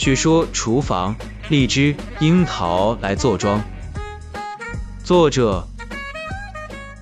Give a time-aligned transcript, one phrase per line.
[0.00, 1.14] 据说厨房、
[1.50, 3.62] 荔枝、樱桃来坐庄。
[5.04, 5.68] 作者：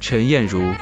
[0.00, 0.74] 陈燕如。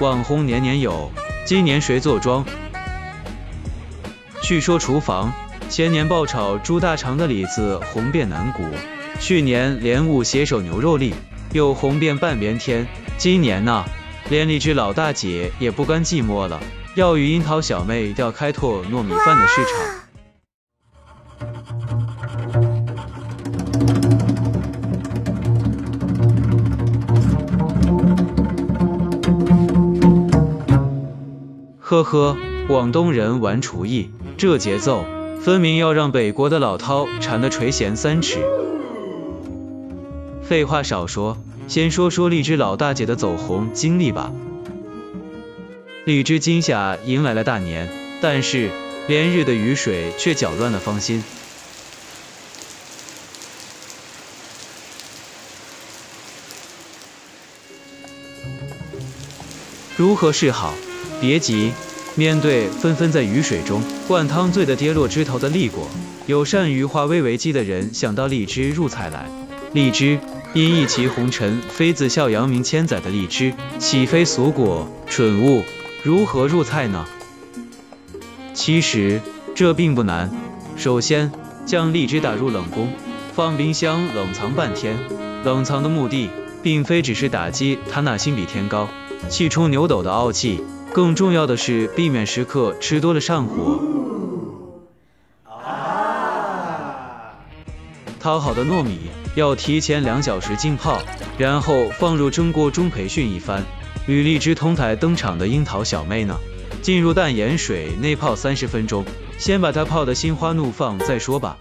[0.00, 1.12] 网红年年有，
[1.44, 2.44] 今年谁坐庄？
[4.42, 5.32] 据说厨房，
[5.68, 8.64] 前年爆炒猪大肠的李子红遍南谷，
[9.20, 11.14] 去年莲雾携手牛肉粒
[11.52, 12.84] 又红遍半边天，
[13.16, 13.84] 今年呢？
[14.30, 16.60] 连荔枝老大姐也不甘寂寞了，
[16.94, 19.72] 要与樱桃小妹调开拓糯米饭的市场。
[31.78, 35.06] 呵呵，广东人玩厨艺，这节奏
[35.40, 38.40] 分明要让北国的老饕馋得垂涎三尺。
[40.42, 41.38] 废话少说。
[41.68, 44.32] 先说说荔枝老大姐的走红经历吧。
[46.06, 47.90] 荔枝今夏迎来了大年，
[48.22, 48.70] 但是
[49.06, 51.22] 连日的雨水却搅乱了芳心。
[59.98, 60.72] 如何是好？
[61.20, 61.72] 别急，
[62.14, 65.86] 面对纷纷在雨水中灌汤醉的跌落枝头的荔果，
[66.26, 69.28] 有善于化危为机的人想到荔枝入菜来。
[69.74, 70.18] 荔枝。
[70.58, 74.90] 因一骑红尘，妃子笑扬名千载的荔枝，岂非俗果？
[75.06, 75.62] 蠢物，
[76.02, 77.06] 如何入菜呢？
[78.54, 79.20] 其实
[79.54, 80.28] 这并不难。
[80.76, 81.30] 首先，
[81.64, 82.88] 将荔枝打入冷宫，
[83.36, 84.96] 放冰箱冷藏半天。
[85.44, 86.28] 冷藏的目的，
[86.60, 88.88] 并非只是打击他那心比天高、
[89.28, 90.60] 气冲牛斗的傲气，
[90.92, 93.78] 更重要的是避免食客吃多了上火。
[98.18, 98.98] 淘好的糯米。
[99.34, 101.00] 要提前两小时浸泡，
[101.38, 103.64] 然后放入蒸锅中培训一番。
[104.06, 106.36] 与荔枝同台登场的樱桃小妹呢，
[106.82, 109.04] 进入淡盐水内泡三十分钟，
[109.38, 111.56] 先把它泡得心花怒放再说吧。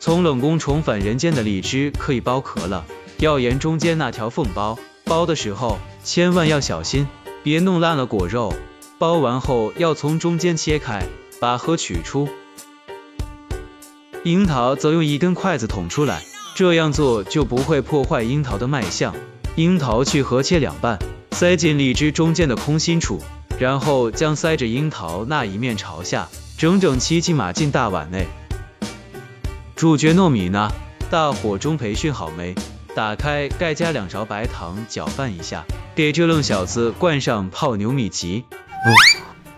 [0.00, 2.82] 从冷宫重返人间的荔枝可以剥壳了，
[3.18, 4.78] 要沿中间那条缝剥。
[5.08, 7.08] 剥的时候千万要小心，
[7.42, 8.52] 别弄烂了果肉。
[8.98, 11.06] 剥完后要从中间切开，
[11.40, 12.28] 把核取出。
[14.24, 16.22] 樱桃则用一根筷子捅出来，
[16.54, 19.14] 这样做就不会破坏樱桃的卖相。
[19.56, 20.98] 樱桃去核切两半，
[21.30, 23.18] 塞进荔枝中间的空心处，
[23.58, 28.26] 然后将塞着樱桃那一面朝下，整整齐齐码进大碗内。
[29.74, 30.68] 主角糯米呢？
[31.08, 32.54] 大火中培训好没？
[32.98, 35.64] 打开盖，加两勺白糖，搅拌一下，
[35.94, 38.44] 给这愣小子灌上泡牛米奇。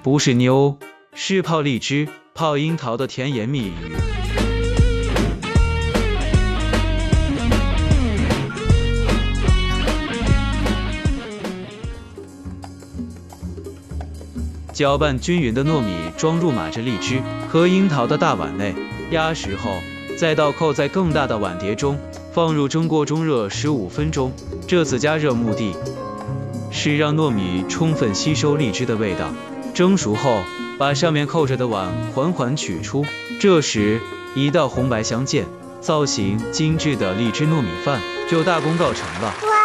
[0.03, 0.77] 不是妞，
[1.15, 3.73] 是泡荔枝、泡樱桃的甜言蜜语。
[14.75, 18.75] 搅拌均匀的糯米装入码着荔枝和樱桃的大碗内，
[19.11, 19.79] 压实后
[20.21, 21.99] 再倒扣在更大的碗碟中。
[22.35, 24.35] 放入蒸锅中热十五分钟。
[24.69, 25.75] 这次加热目的
[26.71, 29.33] 是让糯米充分吸收荔枝的味道。
[29.73, 30.43] 蒸熟后，
[30.79, 33.03] 把上面扣着的碗缓缓取出。
[33.41, 34.03] 这时，
[34.35, 35.47] 一道红白相间、
[35.81, 39.60] 造型精致的荔枝糯米饭就大功告成了。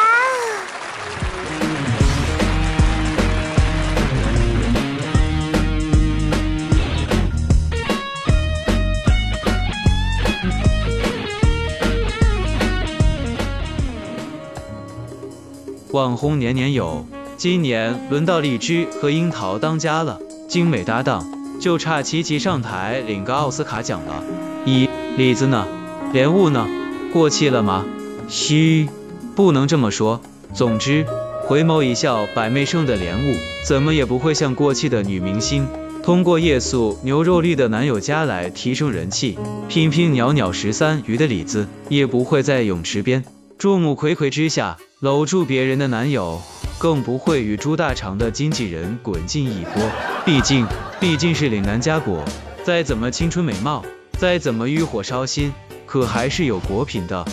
[15.91, 17.05] 网红年年有，
[17.37, 21.25] 今年轮到荔枝和樱桃当家了，精美搭档，
[21.61, 24.23] 就差齐齐上台领个奥斯卡奖了。
[24.65, 25.67] 一李子呢？
[26.11, 26.67] 莲雾呢？
[27.13, 27.85] 过气了吗？
[28.27, 28.89] 嘘，
[29.35, 30.21] 不能这么说。
[30.53, 31.05] 总之，
[31.43, 33.33] 回眸一笑百媚生的莲雾，
[33.65, 35.67] 怎么也不会像过气的女明星，
[36.03, 39.37] 通过夜宿牛肉粒的男友家来提升人气。
[39.69, 43.23] 拼拼袅袅十三余的李子，也不会在泳池边
[43.57, 44.77] 众目睽睽之下。
[45.01, 46.41] 搂住别人的男友，
[46.79, 49.91] 更不会与猪大肠的经纪人滚进一波。
[50.25, 50.65] 毕竟，
[50.99, 52.23] 毕竟是岭南佳果，
[52.63, 53.83] 再怎么青春美貌，
[54.17, 55.53] 再怎么欲火烧心，
[55.85, 57.23] 可还是有果品的。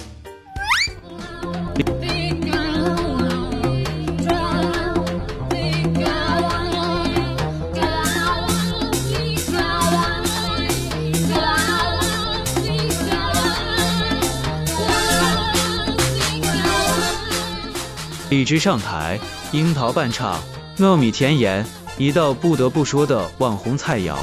[18.33, 19.21] 荔枝上台，
[19.53, 20.43] 樱桃伴唱，
[20.79, 21.67] 糯米甜言，
[21.99, 24.17] 一道不得不说的网红菜肴。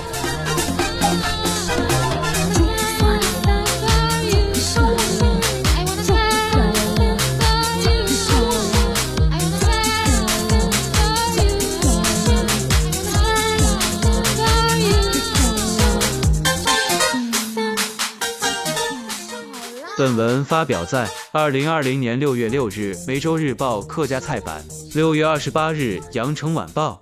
[19.99, 24.63] 本文发表在二零二零年六月六日《梅州日报》客家菜版，
[24.95, 27.01] 六月二十八日《羊城晚报》。